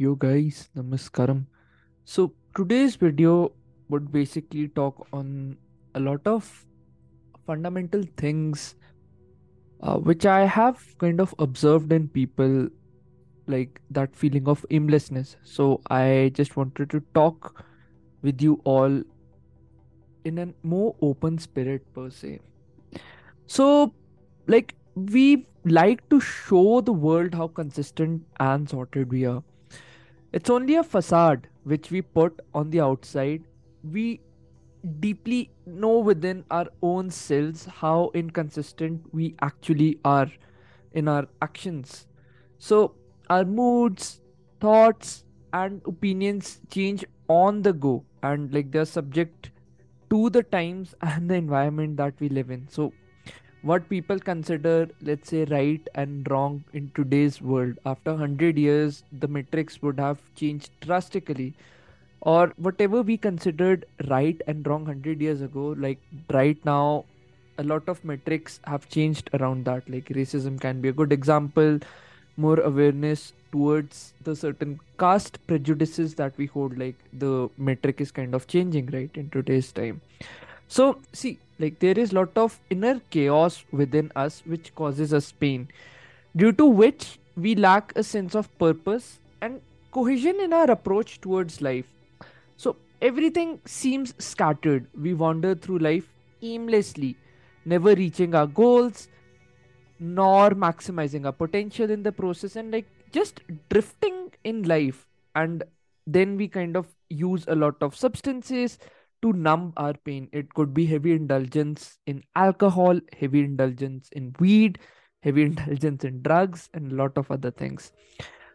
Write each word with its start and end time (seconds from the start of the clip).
Yo 0.00 0.14
guys, 0.14 0.70
namaskaram. 0.74 1.40
So 2.04 2.32
today's 2.56 2.94
video 2.96 3.52
would 3.90 4.10
basically 4.10 4.68
talk 4.68 5.06
on 5.12 5.58
a 5.94 6.00
lot 6.00 6.26
of 6.26 6.64
fundamental 7.46 8.04
things 8.16 8.76
uh, 9.82 9.98
which 9.98 10.24
I 10.24 10.46
have 10.46 10.96
kind 10.96 11.20
of 11.20 11.34
observed 11.38 11.92
in 11.92 12.08
people 12.08 12.68
like 13.46 13.82
that 13.90 14.16
feeling 14.16 14.48
of 14.48 14.64
aimlessness. 14.70 15.36
So 15.42 15.82
I 15.90 16.32
just 16.32 16.56
wanted 16.56 16.88
to 16.96 17.02
talk 17.12 17.62
with 18.22 18.40
you 18.40 18.58
all 18.64 19.02
in 20.24 20.38
a 20.38 20.48
more 20.62 20.96
open 21.02 21.36
spirit 21.36 21.84
per 21.92 22.08
se. 22.08 22.40
So 23.46 23.92
like 24.46 24.74
we 24.94 25.46
like 25.66 26.08
to 26.08 26.20
show 26.20 26.80
the 26.80 26.94
world 26.94 27.34
how 27.34 27.48
consistent 27.48 28.22
and 28.38 28.66
sorted 28.66 29.12
we 29.12 29.26
are 29.26 29.42
It's 30.32 30.48
only 30.50 30.76
a 30.76 30.82
facade 30.84 31.48
which 31.64 31.90
we 31.90 32.02
put 32.02 32.40
on 32.54 32.70
the 32.70 32.80
outside. 32.80 33.44
We 33.82 34.20
deeply 35.00 35.50
know 35.66 35.98
within 35.98 36.44
our 36.50 36.66
own 36.82 37.10
selves 37.10 37.64
how 37.66 38.10
inconsistent 38.14 39.12
we 39.12 39.34
actually 39.42 39.98
are 40.04 40.30
in 40.92 41.08
our 41.08 41.26
actions. 41.42 42.06
So, 42.58 42.94
our 43.28 43.44
moods, 43.44 44.20
thoughts, 44.60 45.24
and 45.52 45.82
opinions 45.84 46.60
change 46.70 47.04
on 47.28 47.62
the 47.62 47.72
go, 47.72 48.04
and 48.22 48.52
like 48.54 48.70
they're 48.70 48.84
subject 48.84 49.50
to 50.10 50.30
the 50.30 50.42
times 50.42 50.94
and 51.02 51.28
the 51.28 51.34
environment 51.34 51.96
that 51.96 52.14
we 52.20 52.28
live 52.28 52.50
in. 52.50 52.68
So, 52.68 52.92
what 53.62 53.88
people 53.88 54.18
consider 54.18 54.88
let's 55.02 55.28
say 55.28 55.44
right 55.44 55.86
and 55.94 56.30
wrong 56.30 56.64
in 56.72 56.90
today's 56.94 57.40
world. 57.42 57.78
After 57.84 58.12
100 58.12 58.56
years 58.56 59.02
the 59.12 59.28
metrics 59.28 59.82
would 59.82 59.98
have 59.98 60.18
changed 60.34 60.70
drastically. 60.80 61.54
Or 62.22 62.52
whatever 62.56 63.02
we 63.02 63.16
considered 63.16 63.86
right 64.08 64.40
and 64.46 64.66
wrong 64.66 64.84
100 64.84 65.20
years 65.20 65.40
ago 65.40 65.74
like 65.78 65.98
right 66.30 66.62
now 66.64 67.04
a 67.58 67.62
lot 67.62 67.88
of 67.88 68.02
metrics 68.04 68.60
have 68.64 68.88
changed 68.88 69.28
around 69.34 69.66
that. 69.66 69.88
Like 69.88 70.06
racism 70.06 70.58
can 70.60 70.80
be 70.80 70.88
a 70.88 70.92
good 70.92 71.12
example. 71.12 71.78
More 72.36 72.60
awareness 72.60 73.34
towards 73.52 74.14
the 74.24 74.34
certain 74.34 74.80
caste 74.98 75.38
prejudices 75.46 76.14
that 76.14 76.32
we 76.38 76.46
hold 76.46 76.78
like 76.78 76.94
the 77.12 77.50
metric 77.58 78.00
is 78.00 78.10
kind 78.10 78.34
of 78.34 78.46
changing 78.46 78.86
right 78.92 79.10
in 79.14 79.28
today's 79.28 79.72
time 79.72 80.00
so 80.78 80.88
see 81.12 81.38
like 81.62 81.78
there 81.84 81.98
is 81.98 82.12
lot 82.18 82.36
of 82.42 82.58
inner 82.74 82.98
chaos 83.14 83.64
within 83.80 84.12
us 84.24 84.42
which 84.54 84.74
causes 84.80 85.14
us 85.18 85.32
pain 85.44 85.66
due 86.36 86.52
to 86.60 86.66
which 86.82 87.18
we 87.36 87.54
lack 87.54 87.92
a 87.96 88.02
sense 88.02 88.34
of 88.34 88.46
purpose 88.58 89.18
and 89.40 89.60
cohesion 89.90 90.40
in 90.40 90.52
our 90.52 90.70
approach 90.70 91.20
towards 91.20 91.60
life. 91.60 91.86
So 92.56 92.76
everything 93.02 93.60
seems 93.64 94.14
scattered. 94.18 94.86
We 94.94 95.14
wander 95.14 95.54
through 95.54 95.78
life 95.78 96.12
aimlessly 96.42 97.16
never 97.64 97.94
reaching 97.94 98.34
our 98.34 98.46
goals 98.46 99.08
nor 99.98 100.50
maximizing 100.50 101.26
our 101.26 101.32
potential 101.32 101.90
in 101.90 102.02
the 102.02 102.12
process 102.12 102.56
and 102.56 102.72
like 102.72 102.86
just 103.12 103.40
drifting 103.68 104.32
in 104.44 104.62
life. 104.62 105.06
And 105.34 105.62
then 106.06 106.36
we 106.36 106.48
kind 106.48 106.76
of 106.76 106.86
use 107.10 107.44
a 107.48 107.54
lot 107.54 107.76
of 107.82 107.94
substances 107.94 108.78
to 109.22 109.32
numb 109.32 109.72
our 109.76 109.94
pain 110.04 110.28
it 110.32 110.52
could 110.54 110.72
be 110.72 110.86
heavy 110.86 111.12
indulgence 111.12 111.98
in 112.06 112.22
alcohol 112.36 113.00
heavy 113.18 113.40
indulgence 113.40 114.08
in 114.12 114.34
weed 114.38 114.78
heavy 115.22 115.42
indulgence 115.50 116.04
in 116.04 116.22
drugs 116.22 116.68
and 116.74 116.92
a 116.92 116.94
lot 116.94 117.16
of 117.16 117.30
other 117.30 117.50
things 117.50 117.92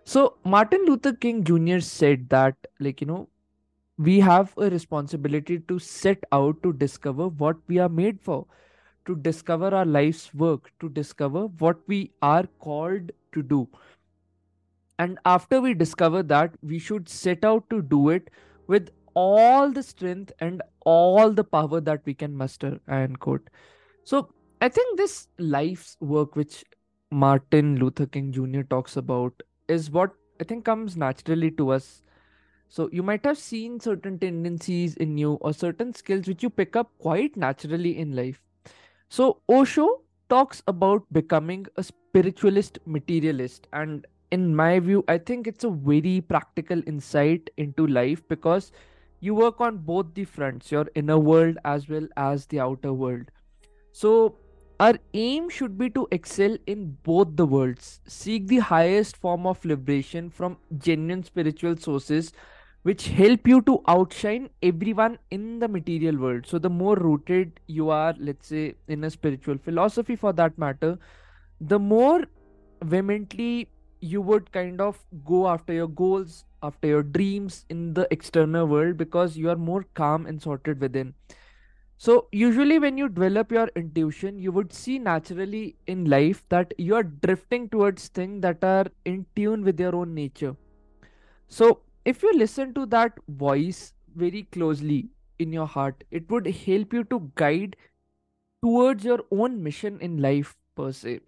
so 0.03 0.37
martin 0.43 0.85
luther 0.85 1.13
king 1.13 1.43
jr 1.43 1.79
said 1.79 2.29
that 2.29 2.55
like 2.79 3.01
you 3.01 3.07
know 3.07 3.27
we 3.97 4.19
have 4.19 4.53
a 4.57 4.69
responsibility 4.69 5.59
to 5.59 5.79
set 5.79 6.23
out 6.31 6.61
to 6.63 6.73
discover 6.73 7.29
what 7.29 7.57
we 7.67 7.77
are 7.79 7.89
made 7.89 8.19
for 8.21 8.45
to 9.05 9.15
discover 9.15 9.73
our 9.73 9.85
life's 9.85 10.33
work, 10.33 10.71
to 10.79 10.89
discover 10.89 11.47
what 11.59 11.77
we 11.87 12.11
are 12.21 12.45
called 12.59 13.11
to 13.33 13.43
do. 13.43 13.67
And 14.97 15.19
after 15.25 15.61
we 15.61 15.73
discover 15.73 16.23
that, 16.23 16.55
we 16.61 16.79
should 16.79 17.09
set 17.09 17.43
out 17.43 17.69
to 17.69 17.81
do 17.81 18.09
it 18.09 18.29
with 18.67 18.89
all 19.15 19.71
the 19.71 19.83
strength 19.83 20.31
and 20.39 20.61
all 20.81 21.31
the 21.31 21.43
power 21.43 21.81
that 21.81 22.01
we 22.05 22.13
can 22.13 22.35
muster 22.35 22.79
and 22.87 23.19
quote. 23.19 23.49
So 24.03 24.33
I 24.61 24.69
think 24.69 24.97
this 24.97 25.27
life's 25.39 25.97
work, 25.99 26.35
which 26.35 26.63
Martin 27.11 27.77
Luther 27.77 28.05
King 28.05 28.31
Jr. 28.31 28.61
talks 28.61 28.97
about, 28.97 29.41
is 29.67 29.89
what 29.89 30.11
I 30.39 30.43
think 30.43 30.65
comes 30.65 30.95
naturally 30.97 31.51
to 31.51 31.71
us. 31.71 32.03
So 32.69 32.89
you 32.91 33.03
might 33.03 33.25
have 33.25 33.37
seen 33.37 33.79
certain 33.79 34.19
tendencies 34.19 34.95
in 34.97 35.17
you 35.17 35.33
or 35.41 35.53
certain 35.53 35.93
skills 35.93 36.27
which 36.27 36.43
you 36.43 36.49
pick 36.49 36.75
up 36.75 36.91
quite 36.99 37.37
naturally 37.37 37.97
in 37.97 38.15
life 38.15 38.41
so, 39.09 39.41
Osho 39.47 40.01
talks 40.29 40.63
about 40.67 41.03
becoming 41.11 41.67
a 41.77 41.83
spiritualist 41.83 42.79
materialist. 42.85 43.67
And 43.71 44.05
in 44.31 44.55
my 44.55 44.79
view, 44.79 45.03
I 45.07 45.19
think 45.19 45.47
it's 45.47 45.63
a 45.63 45.69
very 45.69 46.21
practical 46.21 46.81
insight 46.87 47.49
into 47.57 47.87
life 47.87 48.27
because 48.27 48.71
you 49.19 49.35
work 49.35 49.61
on 49.61 49.77
both 49.77 50.13
the 50.13 50.25
fronts, 50.25 50.71
your 50.71 50.87
inner 50.95 51.17
world 51.17 51.57
as 51.65 51.89
well 51.89 52.07
as 52.15 52.45
the 52.47 52.59
outer 52.59 52.93
world. 52.93 53.31
So, 53.91 54.37
our 54.79 54.95
aim 55.13 55.49
should 55.49 55.77
be 55.77 55.89
to 55.91 56.05
excel 56.11 56.57
in 56.67 56.97
both 57.03 57.37
the 57.37 57.45
worlds, 57.45 58.01
seek 58.07 58.47
the 58.47 58.57
highest 58.57 59.15
form 59.15 59.47
of 59.47 59.63
liberation 59.63 60.29
from 60.29 60.57
genuine 60.77 61.23
spiritual 61.23 61.77
sources 61.77 62.33
which 62.83 63.07
help 63.07 63.47
you 63.47 63.61
to 63.63 63.81
outshine 63.87 64.47
everyone 64.61 65.17
in 65.31 65.59
the 65.59 65.67
material 65.67 66.17
world. 66.17 66.45
So, 66.45 66.59
the 66.59 66.69
more 66.69 66.95
rooted 66.95 67.59
you 67.67 67.89
are, 67.89 68.13
let's 68.19 68.47
say, 68.47 68.75
in 68.87 69.03
a 69.05 69.09
spiritual 69.09 69.57
philosophy 69.57 70.15
for 70.15 70.33
that 70.33 70.57
matter, 70.59 70.99
the 71.59 71.79
more 71.79 72.25
vehemently 72.83 73.69
you 74.01 74.21
would 74.21 74.51
kind 74.51 74.81
of 74.81 74.99
go 75.25 75.47
after 75.47 75.73
your 75.73 75.87
goals, 75.87 76.45
after 76.65 76.87
your 76.87 77.03
dreams 77.03 77.65
in 77.69 77.93
the 77.93 78.07
external 78.11 78.67
world 78.67 78.97
because 78.97 79.37
you 79.37 79.49
are 79.49 79.55
more 79.55 79.85
calm 79.93 80.25
and 80.25 80.41
sorted 80.41 80.81
within. 80.81 81.13
So, 81.97 82.27
usually, 82.31 82.77
when 82.77 82.97
you 82.97 83.07
develop 83.07 83.51
your 83.51 83.69
intuition, 83.75 84.37
you 84.37 84.51
would 84.51 84.73
see 84.73 84.99
naturally 84.99 85.75
in 85.87 86.05
life 86.05 86.43
that 86.49 86.73
you 86.77 86.95
are 86.95 87.03
drifting 87.03 87.69
towards 87.69 88.09
things 88.09 88.41
that 88.41 88.63
are 88.63 88.87
in 89.05 89.25
tune 89.35 89.63
with 89.63 89.79
your 89.79 89.95
own 89.95 90.13
nature. 90.13 90.55
So, 91.47 91.79
if 92.03 92.21
you 92.23 92.33
listen 92.37 92.73
to 92.73 92.85
that 92.87 93.17
voice 93.29 93.93
very 94.15 94.43
closely 94.43 95.09
in 95.39 95.53
your 95.53 95.67
heart, 95.67 96.03
it 96.11 96.29
would 96.29 96.47
help 96.47 96.93
you 96.93 97.03
to 97.05 97.31
guide 97.35 97.77
towards 98.61 99.05
your 99.05 99.19
own 99.31 99.63
mission 99.63 99.99
in 100.01 100.21
life, 100.21 100.55
per 100.75 100.91
se. 100.91 101.21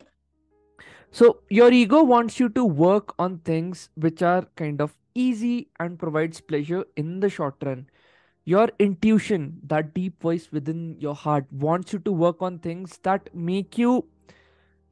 So, 1.18 1.40
your 1.50 1.72
ego 1.72 2.04
wants 2.04 2.40
you 2.40 2.48
to 2.50 2.64
work 2.64 3.16
on 3.18 3.40
things 3.40 3.90
which 3.96 4.22
are 4.22 4.44
kind 4.56 4.80
of 4.80 4.96
easy 5.16 5.68
and 5.80 5.98
provides 5.98 6.40
pleasure 6.40 6.86
in 6.96 7.22
the 7.22 7.28
short 7.28 7.56
run. 7.64 7.88
Your 8.46 8.70
intuition, 8.78 9.60
that 9.64 9.96
deep 9.96 10.22
voice 10.22 10.52
within 10.52 10.96
your 11.00 11.16
heart, 11.16 11.52
wants 11.52 11.92
you 11.92 11.98
to 11.98 12.12
work 12.12 12.44
on 12.44 12.60
things 12.60 13.00
that 13.02 13.34
make 13.34 13.80
you 13.80 14.06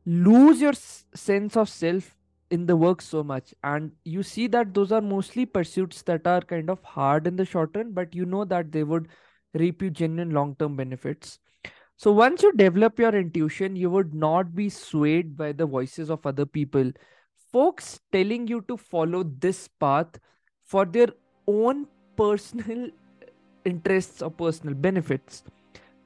lose 0.08 0.60
your 0.60 0.74
sense 0.74 1.56
of 1.56 1.70
self 1.70 2.18
in 2.50 2.66
the 2.66 2.76
work 2.76 3.04
so 3.04 3.24
much 3.24 3.54
and 3.64 3.92
you 4.04 4.24
see 4.24 4.48
that 4.48 4.74
those 4.74 4.92
are 4.92 5.02
mostly 5.02 5.46
pursuits 5.46 6.02
that 6.04 6.26
are 6.26 6.42
kind 6.42 6.72
of 6.72 6.84
hard 6.84 7.28
in 7.28 7.36
the 7.36 7.46
short 7.46 7.72
run 7.76 7.92
but 7.92 8.14
you 8.16 8.26
know 8.26 8.46
that 8.46 8.72
they 8.72 8.84
would 8.84 9.08
reap 9.54 9.82
you 9.82 9.90
genuine 9.90 10.30
long 10.30 10.56
term 10.56 10.76
benefits 10.76 11.40
so 11.98 12.12
once 12.12 12.44
you 12.44 12.52
develop 12.54 13.00
your 13.00 13.16
intuition 13.16 13.76
you 13.76 13.90
would 13.90 14.14
not 14.14 14.54
be 14.56 14.70
swayed 14.70 15.36
by 15.38 15.52
the 15.52 15.66
voices 15.66 16.10
of 16.10 16.26
other 16.26 16.46
people 16.46 16.92
folks 17.52 18.00
telling 18.12 18.48
you 18.48 18.62
to 18.68 18.78
follow 18.78 19.24
this 19.40 19.68
path 19.80 20.20
for 20.64 20.86
their 20.86 21.10
own 21.48 21.88
personal 22.16 22.90
interests 23.66 24.22
or 24.22 24.30
personal 24.30 24.76
benefits 24.76 25.44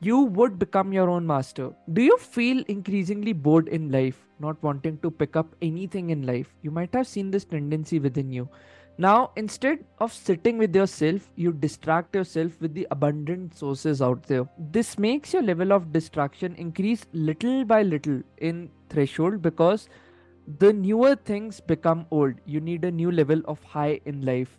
you 0.01 0.21
would 0.21 0.57
become 0.57 0.93
your 0.93 1.09
own 1.09 1.27
master. 1.27 1.71
Do 1.91 2.01
you 2.01 2.17
feel 2.17 2.63
increasingly 2.67 3.33
bored 3.33 3.67
in 3.67 3.91
life, 3.91 4.25
not 4.39 4.61
wanting 4.63 4.97
to 4.99 5.11
pick 5.11 5.35
up 5.35 5.53
anything 5.61 6.09
in 6.09 6.25
life? 6.25 6.55
You 6.61 6.71
might 6.71 6.93
have 6.93 7.07
seen 7.07 7.31
this 7.31 7.43
tendency 7.43 7.99
within 7.99 8.31
you. 8.31 8.47
Now, 9.03 9.31
instead 9.37 9.85
of 9.99 10.11
sitting 10.11 10.57
with 10.57 10.75
yourself, 10.75 11.29
you 11.37 11.53
distract 11.53 12.13
yourself 12.13 12.59
with 12.59 12.73
the 12.73 12.85
abundant 12.91 13.57
sources 13.57 14.01
out 14.01 14.23
there. 14.23 14.45
This 14.57 14.99
makes 14.99 15.31
your 15.31 15.41
level 15.41 15.71
of 15.71 15.93
distraction 15.93 16.53
increase 16.55 17.05
little 17.13 17.63
by 17.63 17.83
little 17.83 18.21
in 18.39 18.69
threshold 18.89 19.41
because 19.41 19.87
the 20.57 20.73
newer 20.73 21.15
things 21.15 21.61
become 21.61 22.07
old. 22.11 22.33
You 22.45 22.59
need 22.59 22.83
a 22.83 22.91
new 22.91 23.09
level 23.09 23.41
of 23.45 23.63
high 23.63 24.01
in 24.03 24.25
life. 24.25 24.57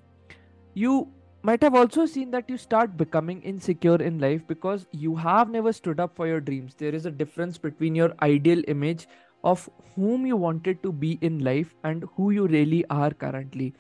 You 0.72 1.08
might 1.42 1.62
have 1.62 1.75
also 1.75 2.06
seen 2.06 2.31
that 2.31 2.48
you 2.48 2.56
start 2.56 2.96
becoming 2.96 3.42
insecure 3.42 4.02
in 4.02 4.20
life 4.20 4.46
because 4.46 4.87
you 4.90 5.16
have 5.16 5.50
never 5.50 5.70
stood 5.70 6.00
up 6.00 6.16
for 6.16 6.26
your 6.26 6.40
dreams. 6.40 6.75
There 6.78 6.94
is 6.94 7.04
a 7.04 7.10
difference 7.10 7.58
between 7.58 7.94
your 7.94 8.14
ideal 8.22 8.62
image 8.69 9.06
of 9.44 9.69
whom 9.94 10.25
you 10.25 10.38
wanted 10.38 10.82
to 10.82 10.92
be 10.92 11.19
in 11.20 11.44
life 11.44 11.75
and 11.84 12.06
who 12.16 12.31
you 12.31 12.46
really 12.46 12.87
are 12.88 13.10
currently. 13.10 13.75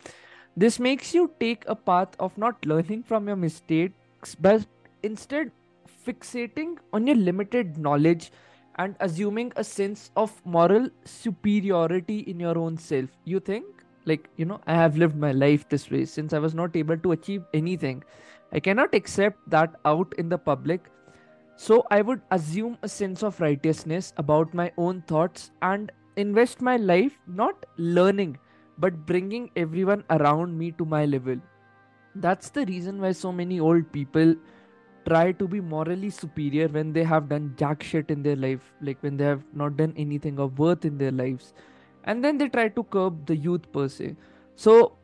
This 0.56 0.78
makes 0.80 1.14
you 1.14 1.32
take 1.40 1.64
a 1.66 1.74
path 1.74 2.08
of 2.18 2.36
not 2.36 2.64
learning 2.66 3.04
from 3.04 3.26
your 3.26 3.36
mistakes, 3.36 4.34
but 4.34 4.66
instead 5.02 5.52
fixating 6.06 6.76
on 6.92 7.06
your 7.06 7.16
limited 7.16 7.78
knowledge 7.78 8.32
and 8.76 8.96
assuming 9.00 9.52
a 9.56 9.64
sense 9.64 10.10
of 10.16 10.32
moral 10.44 10.88
superiority 11.04 12.20
in 12.20 12.40
your 12.40 12.58
own 12.58 12.76
self. 12.76 13.10
You 13.24 13.40
think, 13.40 13.64
like, 14.06 14.28
you 14.36 14.44
know, 14.44 14.60
I 14.66 14.74
have 14.74 14.96
lived 14.96 15.16
my 15.16 15.32
life 15.32 15.68
this 15.68 15.90
way 15.90 16.04
since 16.04 16.32
I 16.32 16.38
was 16.38 16.54
not 16.54 16.74
able 16.74 16.98
to 16.98 17.12
achieve 17.12 17.44
anything. 17.54 18.02
I 18.52 18.60
cannot 18.60 18.94
accept 18.94 19.38
that 19.50 19.74
out 19.84 20.12
in 20.18 20.28
the 20.28 20.38
public. 20.38 20.90
So 21.56 21.86
I 21.90 22.00
would 22.02 22.22
assume 22.30 22.78
a 22.82 22.88
sense 22.88 23.22
of 23.22 23.40
righteousness 23.40 24.12
about 24.16 24.54
my 24.54 24.72
own 24.78 25.02
thoughts 25.02 25.50
and 25.62 25.92
invest 26.16 26.60
my 26.60 26.76
life 26.76 27.18
not 27.26 27.66
learning 27.76 28.38
but 28.80 29.06
bringing 29.06 29.50
everyone 29.56 30.04
around 30.10 30.58
me 30.58 30.72
to 30.72 30.84
my 30.84 31.04
level. 31.04 31.36
That's 32.14 32.50
the 32.50 32.66
reason 32.66 33.00
why 33.00 33.12
so 33.12 33.30
many 33.30 33.60
old 33.60 33.90
people 33.92 34.34
try 35.06 35.32
to 35.32 35.48
be 35.48 35.60
morally 35.60 36.10
superior 36.10 36.68
when 36.68 36.92
they 36.92 37.04
have 37.04 37.28
done 37.28 37.54
jack 37.56 37.82
shit 37.82 38.10
in 38.10 38.22
their 38.22 38.36
life, 38.36 38.72
like 38.80 38.98
when 39.00 39.16
they 39.16 39.24
have 39.24 39.42
not 39.52 39.76
done 39.76 39.94
anything 39.96 40.38
of 40.38 40.58
worth 40.58 40.84
in 40.84 40.98
their 40.98 41.12
lives. 41.12 41.52
And 42.04 42.24
then 42.24 42.38
they 42.38 42.48
try 42.48 42.68
to 42.68 42.82
curb 42.84 43.26
the 43.26 43.36
youth 43.36 43.70
per 43.72 43.88
se. 43.88 44.16
So 44.56 44.96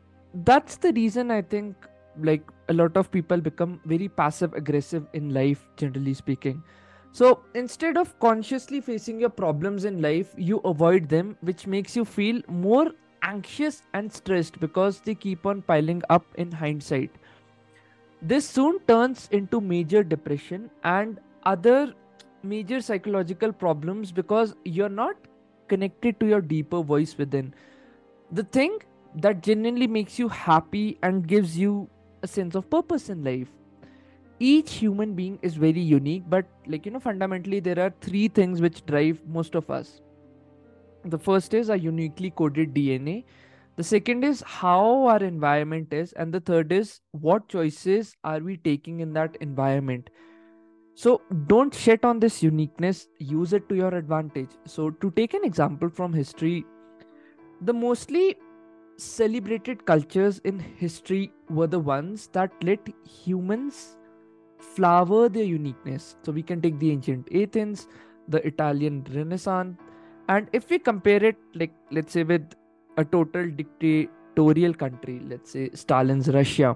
that's 0.43 0.77
the 0.77 0.91
reason 0.93 1.31
I 1.31 1.41
think 1.41 1.75
like 2.21 2.43
a 2.69 2.73
lot 2.73 2.97
of 2.97 3.11
people 3.11 3.37
become 3.37 3.79
very 3.85 4.07
passive 4.09 4.53
aggressive 4.53 5.05
in 5.13 5.33
life, 5.33 5.67
generally 5.77 6.13
speaking. 6.13 6.63
So 7.11 7.41
instead 7.53 7.97
of 7.97 8.19
consciously 8.19 8.81
facing 8.81 9.19
your 9.19 9.29
problems 9.29 9.85
in 9.85 10.01
life, 10.01 10.33
you 10.37 10.57
avoid 10.65 11.09
them, 11.09 11.37
which 11.41 11.65
makes 11.65 11.95
you 11.95 12.05
feel 12.05 12.41
more 12.47 12.91
anxious 13.23 13.83
and 13.93 14.11
stressed 14.11 14.59
because 14.59 15.01
they 15.01 15.15
keep 15.15 15.45
on 15.45 15.61
piling 15.61 16.01
up 16.09 16.25
in 16.35 16.51
hindsight. 16.51 17.11
This 18.21 18.49
soon 18.49 18.79
turns 18.87 19.27
into 19.31 19.61
major 19.61 20.03
depression 20.03 20.69
and 20.83 21.19
other 21.43 21.93
major 22.43 22.81
psychological 22.81 23.51
problems 23.51 24.11
because 24.11 24.55
you're 24.63 24.89
not 24.89 25.15
connected 25.67 26.19
to 26.19 26.25
your 26.27 26.41
deeper 26.41 26.81
voice 26.81 27.17
within. 27.17 27.53
The 28.31 28.43
thing 28.43 28.79
that 29.15 29.41
genuinely 29.43 29.87
makes 29.87 30.17
you 30.19 30.27
happy 30.27 30.97
and 31.03 31.27
gives 31.27 31.57
you 31.57 31.89
a 32.23 32.27
sense 32.27 32.55
of 32.55 32.69
purpose 32.69 33.09
in 33.09 33.23
life. 33.23 33.47
Each 34.39 34.73
human 34.73 35.13
being 35.13 35.39
is 35.41 35.55
very 35.55 35.79
unique, 35.79 36.23
but 36.29 36.45
like 36.67 36.85
you 36.85 36.91
know, 36.91 36.99
fundamentally, 36.99 37.59
there 37.59 37.79
are 37.79 37.93
three 38.01 38.27
things 38.27 38.61
which 38.61 38.85
drive 38.85 39.21
most 39.27 39.55
of 39.55 39.69
us. 39.71 40.01
The 41.05 41.17
first 41.17 41.53
is 41.53 41.69
our 41.69 41.75
uniquely 41.75 42.31
coded 42.31 42.73
DNA 42.73 43.23
the 43.77 43.83
second 43.83 44.23
is 44.23 44.41
how 44.41 45.05
our 45.05 45.23
environment 45.23 45.93
is 45.93 46.11
and 46.13 46.33
the 46.33 46.39
third 46.39 46.71
is 46.71 46.99
what 47.11 47.47
choices 47.47 48.15
are 48.23 48.39
we 48.39 48.57
taking 48.57 49.01
in 49.01 49.13
that 49.13 49.35
environment. 49.39 50.09
So 50.95 51.21
don't 51.45 51.75
shit 51.75 52.03
on 52.03 52.19
this 52.19 52.41
uniqueness 52.41 53.07
use 53.19 53.53
it 53.53 53.69
to 53.69 53.75
your 53.75 53.93
advantage. 53.93 54.49
So 54.65 54.89
to 54.89 55.11
take 55.11 55.35
an 55.35 55.45
example 55.45 55.89
from 55.89 56.11
history 56.11 56.65
the 57.61 57.73
mostly 57.73 58.35
celebrated 58.97 59.85
cultures 59.85 60.39
in 60.39 60.57
history 60.57 61.31
were 61.49 61.67
the 61.67 61.79
ones 61.79 62.29
that 62.33 62.51
let 62.63 62.79
humans 63.03 63.95
flower 64.59 65.29
their 65.29 65.43
uniqueness. 65.43 66.15
So 66.23 66.31
we 66.31 66.41
can 66.41 66.61
take 66.61 66.79
the 66.79 66.89
ancient 66.89 67.27
athens 67.31 67.87
the 68.27 68.45
italian 68.45 69.05
renaissance 69.13 69.77
and 70.27 70.47
if 70.53 70.69
we 70.69 70.79
compare 70.79 71.23
it 71.23 71.37
like 71.55 71.73
let's 71.91 72.13
say 72.13 72.23
with 72.23 72.53
a 72.97 73.05
total 73.05 73.49
dictatorial 73.49 74.73
country, 74.73 75.21
let's 75.27 75.51
say 75.51 75.69
Stalin's 75.73 76.27
Russia, 76.29 76.75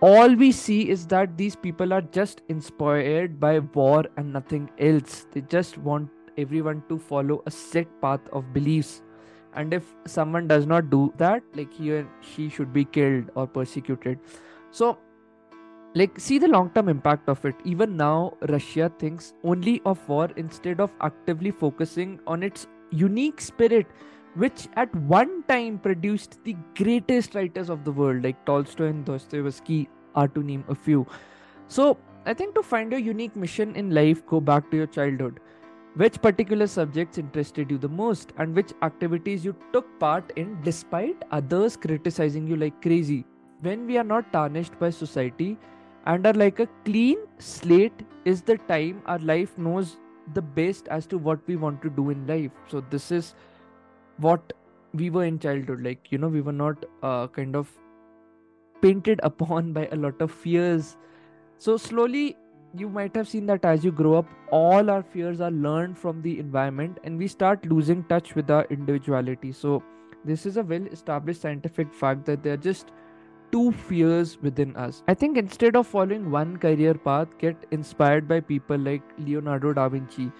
all 0.00 0.34
we 0.34 0.50
see 0.52 0.88
is 0.88 1.06
that 1.06 1.36
these 1.36 1.54
people 1.54 1.92
are 1.92 2.00
just 2.00 2.42
inspired 2.48 3.38
by 3.38 3.58
war 3.60 4.04
and 4.16 4.32
nothing 4.32 4.70
else. 4.78 5.26
They 5.32 5.42
just 5.42 5.78
want 5.78 6.10
everyone 6.36 6.82
to 6.88 6.98
follow 6.98 7.42
a 7.46 7.50
set 7.50 7.86
path 8.00 8.20
of 8.32 8.52
beliefs. 8.52 9.02
And 9.54 9.74
if 9.74 9.94
someone 10.06 10.48
does 10.48 10.66
not 10.66 10.90
do 10.90 11.12
that, 11.18 11.42
like 11.54 11.72
he 11.74 11.92
or 11.92 12.08
she 12.20 12.48
should 12.48 12.72
be 12.72 12.84
killed 12.84 13.30
or 13.34 13.46
persecuted. 13.46 14.18
So, 14.70 14.98
like, 15.94 16.18
see 16.18 16.38
the 16.38 16.48
long 16.48 16.70
term 16.70 16.88
impact 16.88 17.28
of 17.28 17.44
it. 17.44 17.54
Even 17.64 17.96
now, 17.96 18.34
Russia 18.48 18.90
thinks 18.98 19.34
only 19.44 19.82
of 19.84 20.08
war 20.08 20.28
instead 20.36 20.80
of 20.80 20.90
actively 21.00 21.50
focusing 21.50 22.18
on 22.26 22.42
its 22.42 22.66
unique 22.90 23.40
spirit 23.40 23.86
which 24.34 24.68
at 24.76 24.94
one 24.94 25.42
time 25.44 25.78
produced 25.78 26.42
the 26.44 26.56
greatest 26.74 27.34
writers 27.34 27.68
of 27.68 27.84
the 27.84 27.92
world, 27.92 28.24
like 28.24 28.44
Tolstoy 28.46 28.86
and 28.86 29.04
Dostoevsky, 29.04 29.88
are 30.14 30.28
to 30.28 30.42
name 30.42 30.64
a 30.68 30.74
few. 30.74 31.06
So, 31.68 31.98
I 32.24 32.34
think 32.34 32.54
to 32.54 32.62
find 32.62 32.90
your 32.92 33.00
unique 33.00 33.34
mission 33.36 33.74
in 33.76 33.90
life, 33.90 34.24
go 34.26 34.40
back 34.40 34.70
to 34.70 34.76
your 34.76 34.86
childhood. 34.86 35.40
Which 35.94 36.22
particular 36.22 36.66
subjects 36.66 37.18
interested 37.18 37.70
you 37.70 37.76
the 37.76 37.88
most, 37.88 38.32
and 38.38 38.54
which 38.54 38.72
activities 38.82 39.44
you 39.44 39.54
took 39.72 39.86
part 40.00 40.32
in 40.36 40.58
despite 40.62 41.22
others 41.30 41.76
criticizing 41.76 42.46
you 42.46 42.56
like 42.56 42.80
crazy? 42.80 43.26
When 43.60 43.86
we 43.86 43.98
are 43.98 44.04
not 44.04 44.32
tarnished 44.32 44.78
by 44.78 44.90
society 44.90 45.58
and 46.06 46.26
are 46.26 46.32
like 46.32 46.58
a 46.60 46.68
clean 46.84 47.18
slate, 47.38 48.06
is 48.24 48.42
the 48.42 48.56
time 48.56 49.02
our 49.06 49.18
life 49.18 49.56
knows 49.58 49.98
the 50.34 50.42
best 50.42 50.88
as 50.88 51.06
to 51.06 51.18
what 51.18 51.40
we 51.46 51.56
want 51.56 51.82
to 51.82 51.90
do 51.90 52.10
in 52.10 52.26
life. 52.26 52.52
So, 52.68 52.84
this 52.90 53.10
is 53.10 53.34
what 54.18 54.52
we 54.94 55.10
were 55.10 55.24
in 55.24 55.38
childhood. 55.38 55.82
Like 55.82 56.10
you 56.10 56.18
know 56.18 56.28
we 56.28 56.40
were 56.40 56.52
not 56.52 56.84
uh, 57.02 57.26
kind 57.28 57.56
of 57.56 57.70
painted 58.80 59.20
upon 59.32 59.72
by 59.72 59.88
a 59.92 59.96
lot 59.96 60.20
of 60.20 60.30
fears. 60.30 60.96
So 61.58 61.76
slowly 61.76 62.36
you 62.74 62.88
might 62.88 63.14
have 63.14 63.28
seen 63.28 63.46
that 63.46 63.64
as 63.66 63.84
you 63.84 63.92
grow 63.92 64.14
up 64.14 64.26
all 64.50 64.90
our 64.90 65.02
fears 65.02 65.42
are 65.42 65.50
learned 65.50 65.98
from 65.98 66.22
the 66.22 66.38
environment 66.38 66.98
and 67.04 67.18
we 67.18 67.28
start 67.28 67.66
losing 67.66 68.02
touch 68.04 68.34
with 68.34 68.50
our 68.50 68.64
individuality. 68.70 69.52
So 69.52 69.82
this 70.24 70.46
is 70.46 70.56
a 70.56 70.62
well 70.62 70.86
established 70.86 71.42
scientific 71.42 71.92
fact 71.92 72.24
that 72.26 72.42
there 72.42 72.54
are 72.54 72.64
just 72.68 72.92
two 73.52 73.70
fears 73.88 74.38
within 74.42 74.74
us 74.76 75.02
i 75.08 75.14
think 75.14 75.36
instead 75.36 75.76
of 75.76 75.86
following 75.86 76.30
one 76.30 76.56
career 76.56 76.94
path 76.94 77.28
get 77.38 77.66
inspired 77.70 78.26
by 78.26 78.40
people 78.40 78.78
like 78.78 79.02
leonardo 79.18 79.72
da 79.72 79.88
vinci 79.88 80.30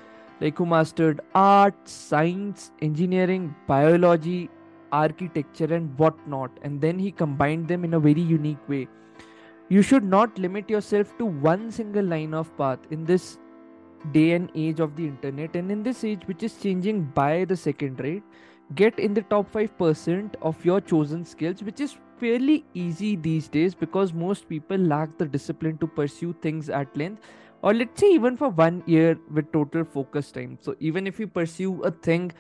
like 0.43 0.59
who 0.59 0.67
mastered 0.67 1.21
art, 1.35 1.75
science, 1.85 2.73
engineering, 2.81 3.55
biology, 3.67 4.51
architecture, 4.91 5.73
and 5.73 5.97
whatnot, 5.99 6.51
and 6.63 6.81
then 6.81 6.99
he 6.99 7.13
combined 7.13 7.69
them 7.69 7.85
in 7.85 7.95
a 7.95 8.01
very 8.01 8.21
unique 8.21 8.69
way. 8.69 8.89
You 9.69 9.83
should 9.83 10.05
not 10.05 10.37
limit 10.39 10.69
yourself 10.69 11.17
to 11.19 11.27
one 11.27 11.71
single 11.71 12.05
line 12.05 12.35
of 12.35 12.55
path 12.59 12.81
in 12.91 13.05
this 13.05 13.39
day 14.13 14.33
and 14.33 14.51
age 14.55 14.81
of 14.81 14.97
the 14.97 15.07
internet, 15.07 15.55
and 15.55 15.71
in 15.71 15.83
this 15.83 16.03
age 16.03 16.27
which 16.27 16.43
is 16.43 16.57
changing 16.57 17.05
by 17.15 17.45
the 17.45 17.57
second 17.57 18.01
rate. 18.01 18.25
Get 18.75 18.99
in 18.99 19.15
the 19.15 19.23
top 19.23 19.53
5% 19.53 20.35
of 20.41 20.65
your 20.65 20.81
chosen 20.81 21.25
skills, 21.25 21.63
which 21.63 21.81
is 21.81 21.97
fairly 22.19 22.65
easy 22.75 23.17
these 23.17 23.49
days 23.49 23.75
because 23.75 24.13
most 24.13 24.49
people 24.49 24.77
lack 24.77 25.17
the 25.19 25.27
discipline 25.27 25.79
to 25.79 25.87
pursue 25.87 26.35
things 26.41 26.69
at 26.71 26.97
length 26.97 27.23
or 27.63 27.75
let's 27.75 28.01
say 28.01 28.13
even 28.13 28.37
for 28.37 28.49
one 28.51 28.83
year 28.87 29.19
with 29.33 29.51
total 29.53 29.85
focus 29.85 30.31
time. 30.31 30.57
So 30.61 30.77
even 30.79 31.07
if 31.07 31.19
you 31.19 31.27
pursue 31.27 31.83
a 31.83 31.91
thing 31.91 32.33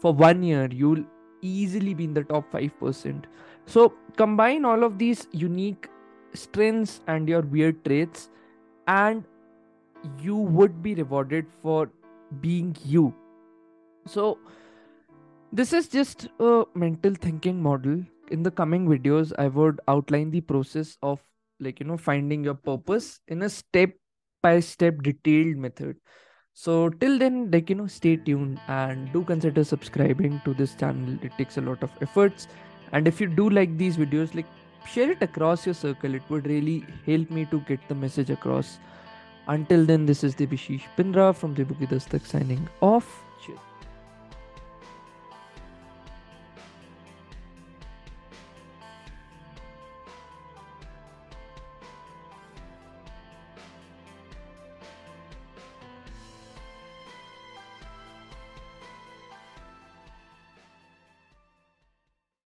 for 0.00 0.14
one 0.14 0.42
year 0.42 0.68
you'll 0.72 1.04
easily 1.42 1.92
be 1.92 2.04
in 2.04 2.14
the 2.14 2.24
top 2.24 2.50
5% 2.50 3.24
so 3.66 3.92
combine 4.16 4.64
all 4.64 4.84
of 4.84 4.98
these 4.98 5.26
unique 5.32 5.88
strengths 6.34 7.00
and 7.08 7.28
your 7.28 7.42
weird 7.42 7.84
traits 7.84 8.30
and 8.86 9.24
you 10.20 10.36
would 10.36 10.82
be 10.82 10.94
rewarded 10.94 11.46
for 11.62 11.90
being 12.40 12.76
you. 12.84 13.12
So 14.06 14.38
this 15.56 15.72
is 15.72 15.88
just 15.88 16.28
a 16.38 16.64
mental 16.74 17.14
thinking 17.14 17.62
model. 17.62 18.00
In 18.30 18.42
the 18.42 18.50
coming 18.50 18.86
videos 18.88 19.32
i 19.38 19.46
would 19.46 19.80
outline 19.88 20.30
the 20.30 20.42
process 20.42 20.98
of 21.10 21.20
like 21.66 21.80
you 21.80 21.86
know 21.86 21.96
finding 21.96 22.44
your 22.44 22.54
purpose 22.54 23.20
in 23.28 23.44
a 23.46 23.48
step 23.48 23.94
by 24.42 24.60
step 24.60 25.00
detailed 25.02 25.56
method. 25.56 25.96
So 26.52 26.90
till 26.90 27.18
then 27.18 27.50
like 27.50 27.70
you 27.70 27.76
know 27.76 27.86
stay 27.86 28.16
tuned 28.16 28.60
and 28.68 29.10
do 29.14 29.24
consider 29.24 29.64
subscribing 29.64 30.42
to 30.44 30.52
this 30.52 30.74
channel. 30.74 31.18
It 31.22 31.32
takes 31.38 31.56
a 31.56 31.62
lot 31.62 31.82
of 31.82 31.90
efforts. 32.02 32.48
And 32.92 33.08
if 33.08 33.18
you 33.18 33.26
do 33.26 33.48
like 33.48 33.78
these 33.78 33.96
videos 33.96 34.34
like 34.34 34.52
share 34.86 35.10
it 35.10 35.22
across 35.22 35.64
your 35.64 35.74
circle. 35.74 36.14
It 36.14 36.22
would 36.28 36.46
really 36.46 36.84
help 37.06 37.30
me 37.30 37.46
to 37.46 37.60
get 37.60 37.80
the 37.88 37.94
message 37.94 38.28
across. 38.28 38.78
Until 39.48 39.86
then 39.86 40.04
this 40.04 40.22
is 40.22 40.34
Debashish 40.34 40.82
Bindra 40.98 41.34
from 41.34 41.54
Debu 41.54 41.78
Ki 41.78 41.86
Dastak 41.86 42.26
signing 42.26 42.68
off 42.82 43.22